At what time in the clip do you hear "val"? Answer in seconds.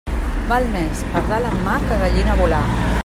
0.51-0.65